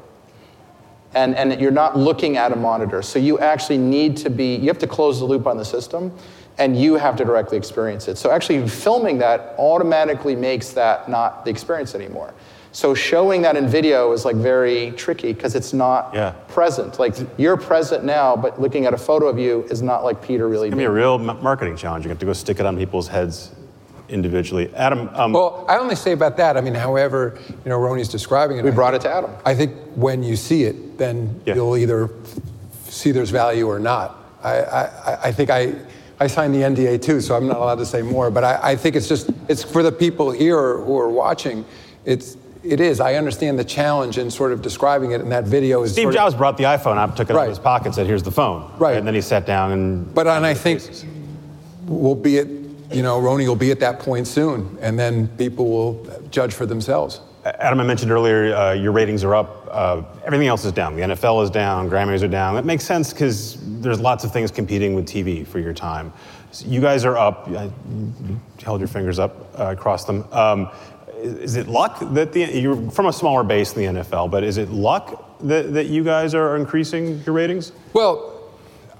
[1.13, 3.03] And, and you're not looking at a monitor.
[3.03, 6.11] So you actually need to be, you have to close the loop on the system,
[6.57, 8.17] and you have to directly experience it.
[8.17, 12.33] So actually, filming that automatically makes that not the experience anymore.
[12.73, 16.31] So showing that in video is like very tricky because it's not yeah.
[16.47, 16.97] present.
[16.97, 20.49] Like you're present now, but looking at a photo of you is not like Peter
[20.49, 20.69] really.
[20.69, 22.03] It's gonna be a real marketing challenge.
[22.03, 23.51] You have to go stick it on people's heads
[24.09, 24.73] individually.
[24.73, 25.07] Adam.
[25.13, 26.57] Um, well, I only say about that.
[26.57, 28.65] I mean, however, you know, Rony's describing it.
[28.65, 29.31] We brought it to Adam.
[29.45, 31.53] I think when you see it, then yeah.
[31.53, 32.09] you'll either
[32.85, 34.17] see there's value or not.
[34.43, 35.75] I, I, I think I.
[36.19, 38.31] I signed the NDA too, so I'm not allowed to say more.
[38.31, 41.65] But I, I think it's just it's for the people here who are watching.
[42.05, 42.99] It's it is.
[42.99, 45.91] I understand the challenge in sort of describing it, and that video is.
[45.91, 47.41] Steve sort Jobs brought the iPhone up, took it right.
[47.41, 48.97] out of his pocket, said, "Here's the phone." Right.
[48.97, 50.13] And then he sat down and.
[50.13, 50.81] But and I think
[51.85, 55.69] we'll be at, you know, Rony will be at that point soon, and then people
[55.69, 57.19] will judge for themselves.
[57.45, 59.67] Adam, I mentioned earlier, uh, your ratings are up.
[59.69, 60.95] Uh, everything else is down.
[60.95, 61.89] The NFL is down.
[61.89, 62.55] Grammys are down.
[62.55, 66.13] That makes sense because there's lots of things competing with TV for your time.
[66.51, 67.49] So you guys are up.
[67.49, 67.69] I
[68.63, 70.25] held your fingers up uh, across them.
[70.31, 70.69] Um,
[71.23, 74.57] is it luck that the you're from a smaller base in the NFL, but is
[74.57, 77.71] it luck that, that you guys are increasing your ratings?
[77.93, 78.51] Well,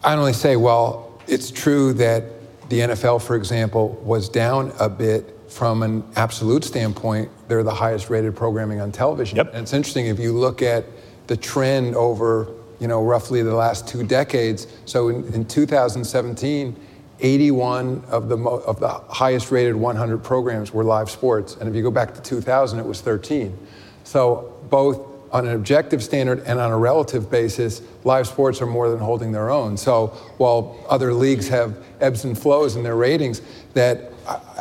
[0.04, 2.24] I only say, well, it's true that
[2.70, 7.30] the NFL, for example, was down a bit from an absolute standpoint.
[7.48, 9.38] They're the highest rated programming on television.
[9.38, 9.54] Yep.
[9.54, 10.86] And it's interesting if you look at
[11.28, 12.48] the trend over,
[12.80, 14.68] you know, roughly the last two decades.
[14.86, 16.76] So in, in 2017
[17.24, 21.56] 81 of the, mo- of the highest rated 100 programs were live sports.
[21.56, 23.58] And if you go back to 2000, it was 13.
[24.04, 25.00] So both
[25.32, 29.32] on an objective standard and on a relative basis, live sports are more than holding
[29.32, 29.78] their own.
[29.78, 30.08] So
[30.38, 33.42] while other leagues have ebbs and flows in their ratings,
[33.74, 34.12] that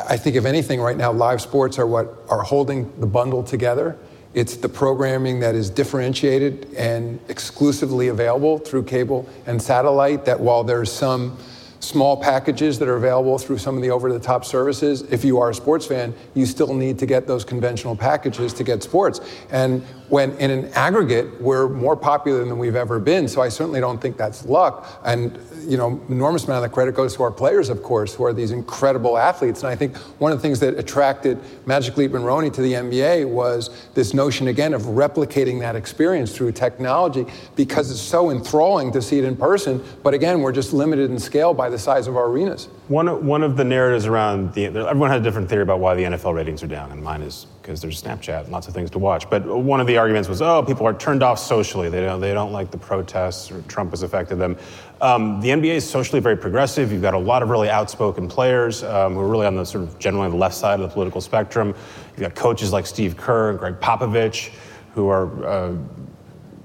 [0.09, 3.97] I think if anything right now, live sports are what are holding the bundle together.
[4.33, 10.63] It's the programming that is differentiated and exclusively available through cable and satellite that while
[10.63, 11.37] there's some
[11.83, 15.01] small packages that are available through some of the over the top services.
[15.03, 18.63] If you are a sports fan, you still need to get those conventional packages to
[18.63, 19.19] get sports.
[19.51, 23.27] And when in an aggregate, we're more popular than we've ever been.
[23.27, 25.01] So I certainly don't think that's luck.
[25.03, 28.23] And you know, enormous amount of the credit goes to our players, of course, who
[28.25, 29.63] are these incredible athletes.
[29.63, 32.73] And I think one of the things that attracted Magic Leap and Rony to the
[32.73, 38.91] NBA was this notion again of replicating that experience through technology because it's so enthralling
[38.91, 39.83] to see it in person.
[40.03, 42.69] But again, we're just limited in scale by the size of our arenas.
[42.87, 46.03] One, one of the narratives around the everyone had a different theory about why the
[46.03, 48.99] NFL ratings are down, and mine is because there's Snapchat and lots of things to
[48.99, 49.29] watch.
[49.29, 51.89] But one of the arguments was, oh, people are turned off socially.
[51.89, 54.57] They don't, they don't like the protests, or Trump has affected them.
[55.01, 56.91] Um, the NBA is socially very progressive.
[56.91, 59.83] You've got a lot of really outspoken players um, who are really on the sort
[59.83, 61.75] of generally the left side of the political spectrum.
[62.11, 64.53] You've got coaches like Steve Kerr and Gregg Popovich
[64.93, 65.75] who are uh,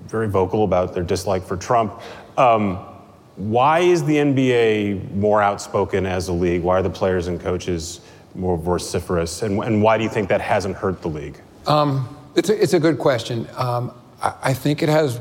[0.06, 2.00] very vocal about their dislike for Trump.
[2.36, 2.84] Um,
[3.38, 6.62] why is the NBA more outspoken as a league?
[6.62, 8.00] Why are the players and coaches
[8.34, 9.42] more vociferous?
[9.42, 11.40] And, and why do you think that hasn't hurt the league?
[11.68, 13.46] Um, it's, a, it's a good question.
[13.56, 15.20] Um, I, I, think it has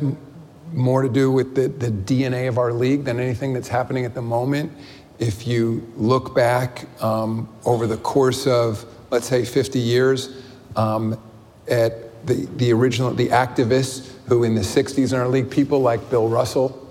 [0.74, 4.16] more to do with the, the DNA of our league than anything that's happening at
[4.16, 4.72] the moment.
[5.20, 10.42] If you look back um, over the course of, let's say, 50 years,
[10.76, 11.20] um,
[11.70, 16.10] at the, the original, the activists who in the 60s in our league, people like
[16.10, 16.87] Bill Russell,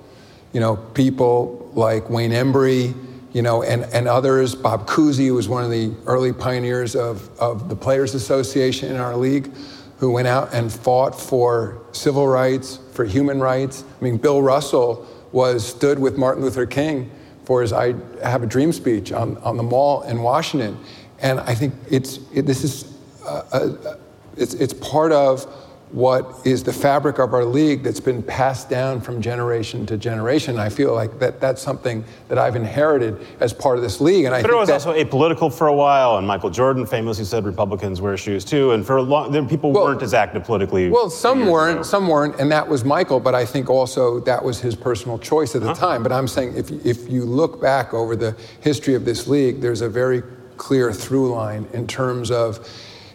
[0.57, 2.95] you know, people like Wayne Embry,
[3.35, 4.55] you know, and, and others.
[4.55, 9.15] Bob Cousy, was one of the early pioneers of, of the Players Association in our
[9.15, 9.53] league,
[9.99, 13.85] who went out and fought for civil rights, for human rights.
[14.01, 17.11] I mean, Bill Russell was stood with Martin Luther King
[17.45, 20.79] for his I Have a Dream speech on, on the mall in Washington.
[21.21, 23.97] And I think it's, it, this is, uh, uh,
[24.39, 25.45] it's, it's part of
[25.93, 30.59] what is the fabric of our league that's been passed down from generation to generation.
[30.59, 34.25] I feel like that that's something that I've inherited as part of this league.
[34.25, 37.45] And I but it was also apolitical for a while, and Michael Jordan famously said
[37.45, 38.73] Republicans wear shoes too.
[38.73, 40.91] And for a long, then people well, weren't as active politically.
[40.91, 41.83] Well, some weren't, ago.
[41.85, 43.21] some weren't, and that was Michael.
[43.21, 46.03] But I think also that was his personal choice at the huh time.
[46.03, 49.83] But I'm saying if if you look back over the history of this league, there's
[49.83, 50.23] a very
[50.57, 52.67] clear through line in terms of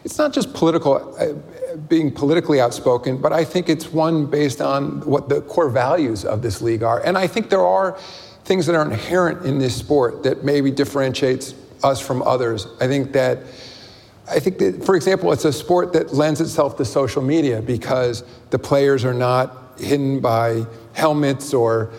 [0.03, 1.33] it's not just political uh,
[1.89, 6.41] being politically outspoken, but I think it's one based on what the core values of
[6.41, 6.99] this league are.
[7.05, 7.97] And I think there are
[8.43, 12.67] things that are inherent in this sport that maybe differentiates us from others.
[12.79, 13.39] I think that
[14.29, 18.23] I think that, for example, it's a sport that lends itself to social media because
[18.49, 21.91] the players are not hidden by helmets or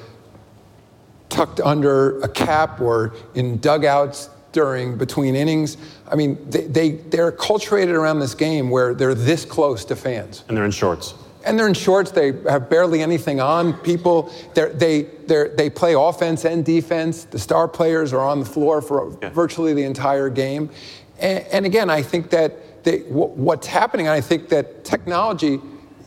[1.28, 5.76] tucked under a cap or in dugouts during between innings.
[6.10, 10.44] I mean, they, they, they're acculturated around this game where they're this close to fans.
[10.48, 11.14] And they're in shorts.
[11.44, 12.12] And they're in shorts.
[12.12, 13.72] They have barely anything on.
[13.80, 17.24] People, they they they play offense and defense.
[17.24, 19.30] The star players are on the floor for yeah.
[19.30, 20.70] virtually the entire game.
[21.18, 25.60] And, and again, I think that they, w- what's happening, I think that technology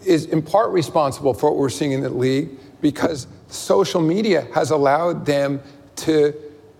[0.06, 2.50] is in part responsible for what we're seeing in the league
[2.82, 5.62] because social media has allowed them
[5.96, 6.34] to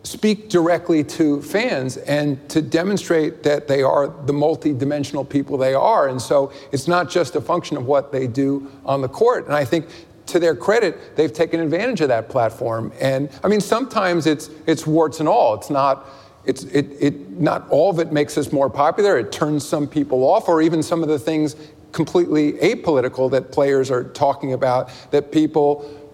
[0.06, 6.08] speak directly to fans and to demonstrate that they are the multi-dimensional people they are.
[6.10, 9.46] And so it's not just a function of what they do on the court.
[9.46, 9.88] And I think
[10.28, 12.92] to their credit, they've taken advantage of that platform.
[13.02, 15.56] And I mean, sometimes it's it's warts and all.
[15.56, 16.08] It's not
[16.46, 19.18] it's it, it not all of it makes us more popular.
[19.18, 21.56] It turns some people off, or even some of the things
[21.92, 26.05] completely apolitical that players are talking about that people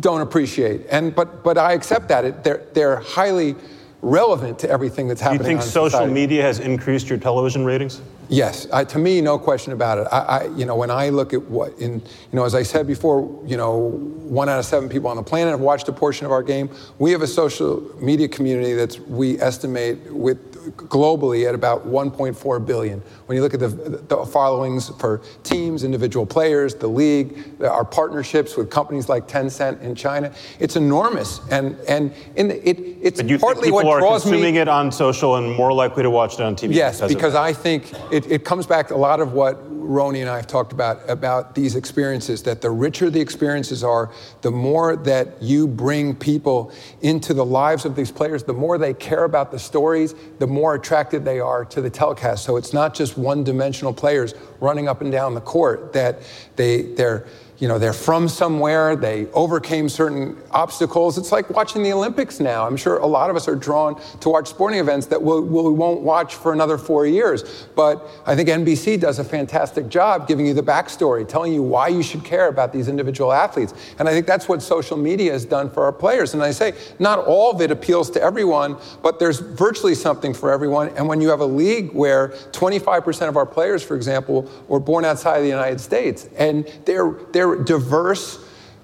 [0.00, 0.86] don't appreciate.
[0.90, 3.56] And but but I accept that it, they're they're highly
[4.02, 5.42] relevant to everything that's happening.
[5.42, 6.12] Do you think social society.
[6.12, 8.02] media has increased your television ratings?
[8.28, 10.06] Yes, I, to me, no question about it.
[10.10, 12.86] I, I, you know, when I look at what in, you know, as I said
[12.86, 16.24] before, you know, one out of seven people on the planet have watched a portion
[16.24, 16.70] of our game.
[16.98, 23.00] We have a social media community that's we estimate with globally at about 1.4 billion.
[23.26, 28.56] When you look at the, the followings for teams, individual players, the league, our partnerships
[28.56, 31.40] with companies like Tencent in China, it's enormous.
[31.50, 34.54] And and in the, it, it's but you partly think people what draws are consuming
[34.54, 36.74] me, it on social and more likely to watch it on TV.
[36.74, 40.20] Yes, because, because I think it, it comes back to a lot of what Rony
[40.20, 42.42] and I have talked about about these experiences.
[42.42, 46.72] That the richer the experiences are, the more that you bring people
[47.02, 50.74] into the lives of these players, the more they care about the stories, the more
[50.74, 52.44] attracted they are to the telecast.
[52.44, 55.92] So it's not just one-dimensional players running up and down the court.
[55.92, 56.20] That
[56.56, 57.26] they they're
[57.58, 61.16] you know, they're from somewhere, they overcame certain obstacles.
[61.18, 62.66] It's like watching the Olympics now.
[62.66, 65.72] I'm sure a lot of us are drawn to watch sporting events that we'll, we
[65.72, 67.66] won't watch for another four years.
[67.76, 71.88] But I think NBC does a fantastic job giving you the backstory, telling you why
[71.88, 73.72] you should care about these individual athletes.
[73.98, 76.34] And I think that's what social media has done for our players.
[76.34, 80.50] And I say, not all of it appeals to everyone, but there's virtually something for
[80.50, 80.88] everyone.
[80.96, 85.04] And when you have a league where 25% of our players, for example, were born
[85.04, 88.38] outside of the United States, and they're, they're they're diverse.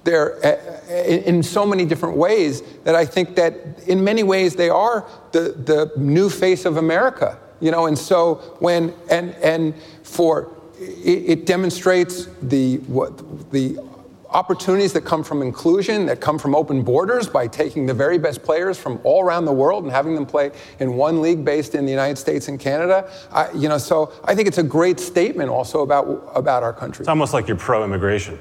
[0.04, 3.54] They're uh, in so many different ways that I think that
[3.86, 7.38] in many ways they are the, the new face of America.
[7.60, 13.78] You know, and so when and and for it, it demonstrates the what the
[14.30, 18.42] opportunities that come from inclusion, that come from open borders by taking the very best
[18.42, 21.84] players from all around the world and having them play in one league based in
[21.84, 23.10] the United States and Canada.
[23.32, 27.02] I, you know, so I think it's a great statement also about about our country.
[27.02, 28.38] It's almost like you're pro-immigration.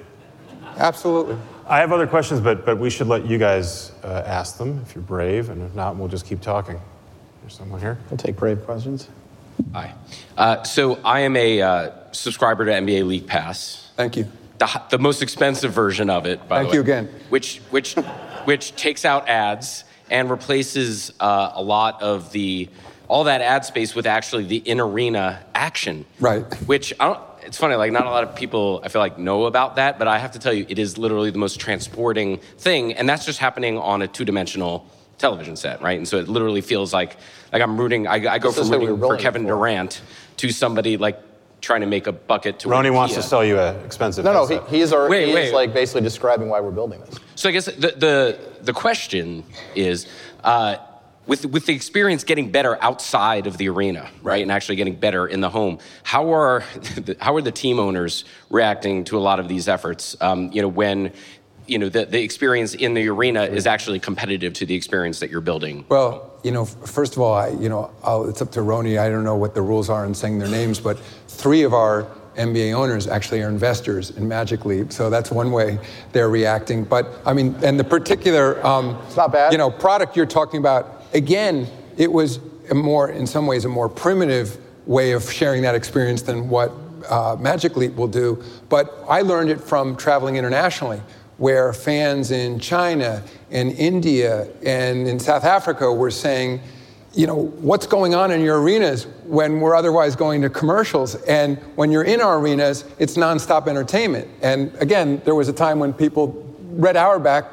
[0.80, 1.38] Absolutely.
[1.68, 4.96] I have other questions, but but we should let you guys uh, ask them if
[4.96, 6.80] you're brave, and if not, we'll just keep talking.
[7.42, 7.98] There's someone here.
[8.10, 9.08] We'll take brave questions.
[9.74, 9.94] Hi.
[10.38, 13.92] Uh, so I am a uh, subscriber to NBA League Pass.
[13.96, 14.28] Thank you
[14.60, 16.48] the, the most expensive version of it.
[16.48, 16.66] by the way.
[16.66, 17.10] Thank you again.
[17.30, 17.96] Which which
[18.46, 22.70] which takes out ads and replaces uh, a lot of the
[23.08, 26.06] all that ad space with actually the in arena action.
[26.20, 26.44] Right.
[26.68, 27.20] Which I don't.
[27.44, 30.08] It's funny, like not a lot of people I feel like know about that, but
[30.08, 33.40] I have to tell you, it is literally the most transporting thing, and that's just
[33.40, 34.86] happening on a two dimensional
[35.18, 35.98] television set, right?
[35.98, 37.18] And so it literally feels like
[37.52, 38.08] like I'm rooting.
[38.08, 39.50] I, I go from rooting for Kevin for.
[39.50, 40.02] Durant
[40.38, 41.22] to somebody like
[41.62, 44.46] trying to make a bucket to Rony wants to sell you an expensive no no
[44.46, 45.48] he, he's, our, wait, he wait.
[45.48, 49.44] is like basically describing why we're building this so i guess the, the, the question
[49.76, 50.08] is
[50.46, 50.78] uh,
[51.30, 55.28] with, with the experience getting better outside of the arena, right, and actually getting better
[55.28, 56.64] in the home, how are
[56.96, 60.18] the, how are the team owners reacting to a lot of these efforts?
[60.20, 61.14] Um, you know, when
[61.68, 65.30] you know the, the experience in the arena is actually competitive to the experience that
[65.30, 65.86] you're building.
[65.88, 68.98] Well, you know, first of all, I, you know, I'll, it's up to Rony.
[69.00, 72.08] I don't know what the rules are in saying their names, but three of our
[72.38, 75.78] NBA owners actually are investors in Magic Leap, so that's one way
[76.12, 76.86] they're reacting.
[76.86, 79.52] But I mean, and the particular, um, it's not bad.
[79.52, 80.99] You know, product you're talking about.
[81.14, 81.68] Again,
[81.98, 82.40] it was
[82.74, 86.72] more, in some ways, a more primitive way of sharing that experience than what
[87.10, 88.44] uh, Magic Leap will do.
[88.70, 91.02] But I learned it from traveling internationally,
[91.38, 96.60] where fans in China and India and in South Africa were saying
[97.14, 101.16] you know, what's going on in your arenas when we're otherwise going to commercials?
[101.24, 104.28] And when you're in our arenas, it's nonstop entertainment.
[104.42, 107.52] And again, there was a time when people, Red Auerbach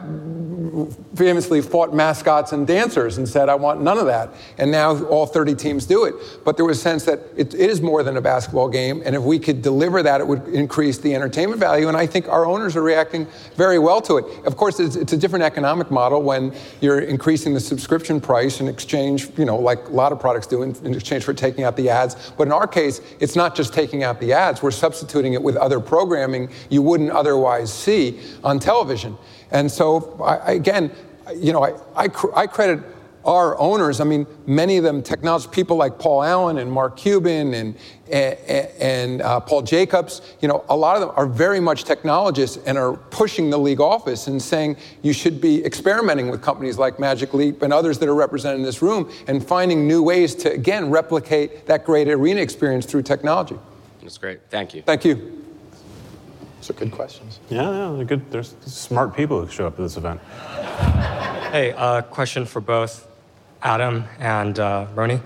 [1.15, 4.31] famously fought mascots and dancers and said, I want none of that.
[4.59, 6.15] And now all 30 teams do it.
[6.45, 9.03] But there was a sense that it, it is more than a basketball game.
[9.05, 11.89] And if we could deliver that, it would increase the entertainment value.
[11.89, 14.25] And I think our owners are reacting very well to it.
[14.45, 18.69] Of course, it's, it's a different economic model when you're increasing the subscription price in
[18.69, 21.77] exchange, you know, like a lot of products do in, in exchange for taking out
[21.77, 22.33] the ads.
[22.37, 25.57] But in our case, it's not just taking out the ads, we're substituting it with
[25.57, 29.17] other programming you wouldn't otherwise see on television.
[29.51, 30.91] And so, I, again,
[31.37, 32.81] you know, I, I, I, credit
[33.27, 34.01] our owners.
[34.01, 37.75] I mean, many of them technology people like Paul Allen and Mark Cuban and
[38.09, 38.39] and,
[38.79, 40.23] and uh, Paul Jacobs.
[40.41, 43.81] You know, a lot of them are very much technologists and are pushing the league
[43.81, 48.09] office and saying you should be experimenting with companies like Magic Leap and others that
[48.09, 52.41] are represented in this room and finding new ways to again replicate that great arena
[52.41, 53.59] experience through technology.
[54.01, 54.41] That's great.
[54.51, 54.83] Thank you.
[54.83, 55.46] Thank you.
[56.67, 57.39] Those are good questions.
[57.49, 58.29] Yeah, yeah, they're good.
[58.33, 60.21] There's smart people who show up at this event.
[61.53, 63.07] Hey, uh, question for both
[63.63, 65.21] Adam and uh, Rony.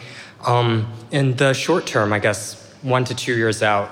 [0.46, 3.90] Um, in the short term, I guess one to two years out,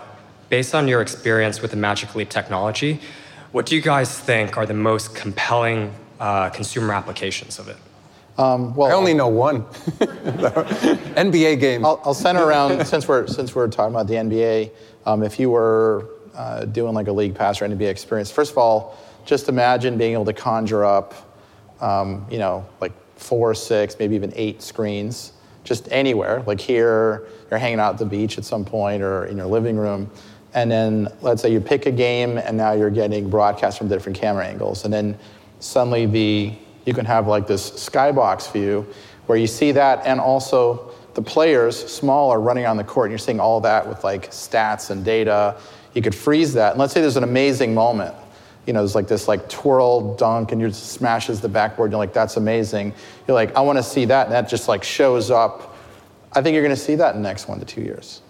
[0.51, 3.01] based on your experience with the Magic Leap technology,
[3.53, 7.79] what do you guys think are the most compelling uh, consumer applications of it?
[8.37, 9.63] Um, well, I only know one.
[11.23, 11.83] NBA games.
[11.83, 14.71] I'll, I'll, center around since we're since we're talking about the NBA.
[15.07, 18.59] Um, if you were uh, doing like a league pass or NBA experience, first of
[18.59, 21.15] all, just imagine being able to conjure up,
[21.81, 25.33] um, you know, like four, six, maybe even eight screens,
[25.65, 26.43] just anywhere.
[26.47, 29.77] Like here, you're hanging out at the beach at some point or in your living
[29.77, 30.11] room.
[30.55, 34.17] And then let's say you pick a game and now you're getting broadcast from different
[34.19, 34.85] camera angles.
[34.85, 35.19] And then
[35.61, 36.53] suddenly the
[36.85, 38.87] you can have like this skybox view
[39.27, 43.13] where you see that and also the players small are running on the court and
[43.13, 45.61] you're seeing all that with like stats and data
[45.95, 46.73] you could freeze that.
[46.73, 48.15] And let's say there's an amazing moment.
[48.67, 51.91] You know, there's like this like twirl dunk and you just smashes the backboard.
[51.91, 52.93] You're like, that's amazing.
[53.27, 54.27] You're like, I want to see that.
[54.27, 55.77] And that just like shows up
[56.33, 58.23] I think you're going to see that in the next one to two years.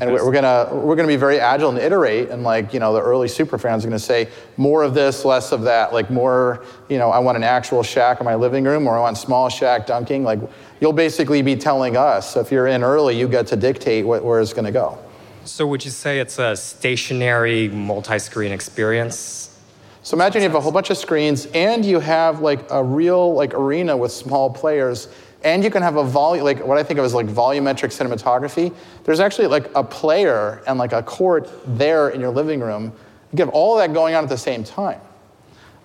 [0.00, 2.94] And we're, we're gonna we're gonna be very agile and iterate, and like you know,
[2.94, 5.92] the early super fans are gonna say more of this, less of that.
[5.92, 9.00] Like more, you know, I want an actual Shaq in my living room, or I
[9.00, 10.24] want small Shaq dunking.
[10.24, 10.38] Like
[10.80, 14.40] you'll basically be telling us if you're in early, you get to dictate what, where
[14.40, 14.98] it's gonna go.
[15.44, 19.58] So would you say it's a stationary multi-screen experience?
[20.04, 23.34] So imagine you have a whole bunch of screens, and you have like a real
[23.34, 25.08] like arena with small players
[25.44, 28.72] and you can have a volume, like what I think of as like volumetric cinematography.
[29.04, 32.92] There's actually like a player and like a court there in your living room.
[33.32, 35.00] You have all that going on at the same time.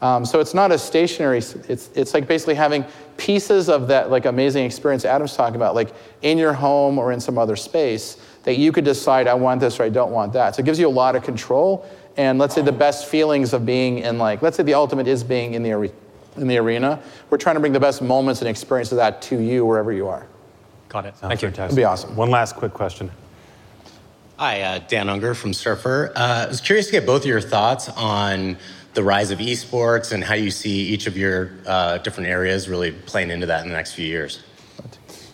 [0.01, 2.85] Um, so it's not a stationary, it's, it's like basically having
[3.17, 5.89] pieces of that like amazing experience Adam's talking about, like
[6.21, 8.17] in your home or in some other space
[8.47, 10.55] that you could decide, I want this or I don't want that.
[10.55, 11.85] So it gives you a lot of control.
[12.15, 15.21] And let's say the best feelings of being in like, let's say the ultimate is
[15.21, 15.91] being in the
[16.37, 17.01] in the arena.
[17.29, 20.07] We're trying to bring the best moments and experiences of that to you wherever you
[20.07, 20.27] are.
[20.87, 21.17] Got it.
[21.17, 21.49] Sounds Thank you.
[21.49, 21.73] fantastic.
[21.73, 22.15] It'd be awesome.
[22.15, 23.11] One last quick question.
[24.37, 26.13] Hi, uh, Dan Unger from Surfer.
[26.15, 28.55] Uh, I was curious to get both of your thoughts on
[28.93, 32.93] the rise of esports and how you see each of your uh, different areas really
[32.93, 34.41] playing into that in the next few years.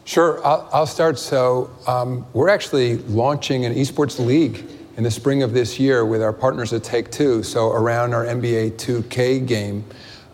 [0.05, 1.17] Sure, I'll, I'll start.
[1.17, 4.65] So, um, we're actually launching an esports league
[4.97, 7.41] in the spring of this year with our partners at Take Two.
[7.41, 9.85] So, around our NBA 2K game,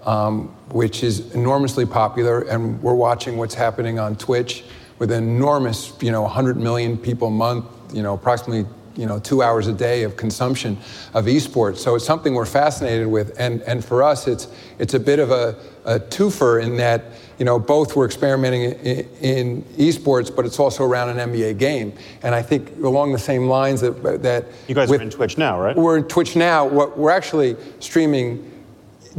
[0.05, 4.63] um, which is enormously popular, and we're watching what's happening on Twitch
[4.97, 8.65] with enormous, you know, 100 million people a month, you know, approximately
[8.95, 10.77] you know, two hours a day of consumption
[11.13, 11.77] of esports.
[11.77, 13.39] So it's something we're fascinated with.
[13.39, 17.05] And, and for us, it's, it's a bit of a, a twofer in that,
[17.37, 21.93] you know, both we're experimenting in, in, esports, but it's also around an NBA game.
[22.23, 25.37] And I think along the same lines that, that you guys with, are in Twitch
[25.37, 25.75] now, right?
[25.75, 26.65] We're in Twitch now.
[26.65, 28.51] What we're actually streaming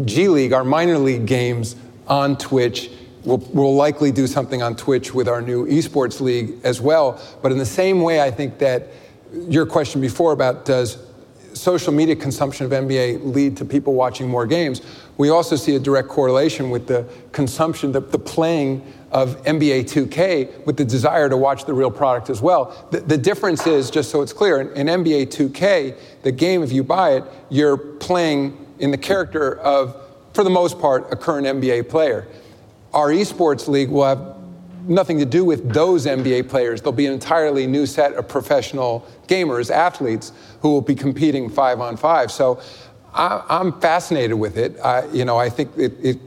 [0.04, 2.90] G League, our minor league games on Twitch.
[3.24, 7.20] We'll, we'll, likely do something on Twitch with our new esports league as well.
[7.42, 8.88] But in the same way, I think that
[9.32, 10.98] your question before about does
[11.52, 14.82] social media consumption of NBA lead to people watching more games,
[15.18, 20.64] we also see a direct correlation with the consumption, the, the playing of NBA 2K
[20.64, 22.88] with the desire to watch the real product as well.
[22.90, 26.72] The, the difference is, just so it's clear, in, in NBA 2K, the game, if
[26.72, 29.96] you buy it, you're playing in the character of,
[30.32, 32.26] for the most part, a current NBA player.
[32.94, 34.36] Our esports league will have
[34.88, 36.80] nothing to do with those NBA players.
[36.80, 41.80] There'll be an entirely new set of professional gamers, athletes, who will be competing five
[41.80, 42.30] on five.
[42.30, 42.60] So
[43.12, 44.78] I, am fascinated with it.
[44.80, 46.18] I, you know, I think it, it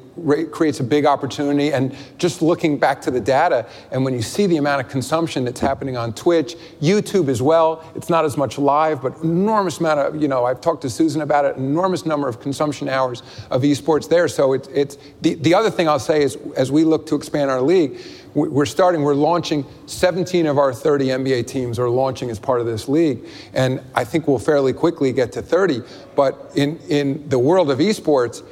[0.51, 1.73] creates a big opportunity.
[1.73, 5.43] And just looking back to the data, and when you see the amount of consumption
[5.43, 9.99] that's happening on Twitch, YouTube as well, it's not as much live, but enormous amount
[9.99, 13.63] of, you know, I've talked to Susan about it, enormous number of consumption hours of
[13.63, 14.27] esports there.
[14.27, 17.49] So it's, it's the, the other thing I'll say is as we look to expand
[17.49, 17.99] our league,
[18.33, 22.65] we're starting, we're launching 17 of our 30 NBA teams are launching as part of
[22.65, 23.27] this league.
[23.53, 25.81] And I think we'll fairly quickly get to 30.
[26.15, 28.43] But in, in the world of esports,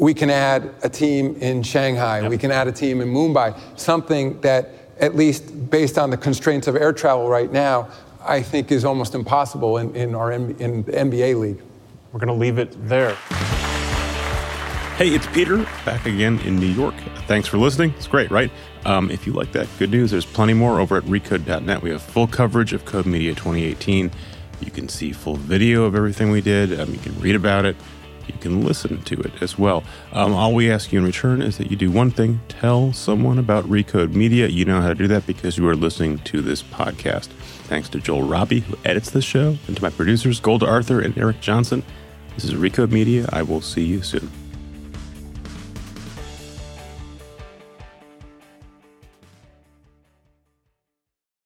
[0.00, 2.30] we can add a team in Shanghai, yep.
[2.30, 6.66] we can add a team in Mumbai, something that, at least based on the constraints
[6.66, 7.88] of air travel right now,
[8.22, 11.62] I think is almost impossible in, in our in the NBA league.
[12.12, 13.14] We're going to leave it there.
[14.96, 16.94] Hey, it's Peter back again in New York.
[17.26, 17.94] Thanks for listening.
[17.96, 18.50] It's great, right?
[18.84, 20.10] Um, if you like that, good news.
[20.10, 21.82] There's plenty more over at recode.net.
[21.82, 24.10] We have full coverage of Code Media 2018.
[24.60, 26.78] You can see full video of everything we did.
[26.78, 27.76] Um, you can read about it
[28.34, 29.84] you can listen to it as well.
[30.12, 33.38] Um, all we ask you in return is that you do one thing tell someone
[33.38, 34.48] about Recode Media.
[34.48, 37.28] You know how to do that because you are listening to this podcast.
[37.64, 41.16] Thanks to Joel Robbie, who edits this show, and to my producers, Golda Arthur and
[41.16, 41.82] Eric Johnson.
[42.34, 43.28] This is Recode Media.
[43.32, 44.39] I will see you soon.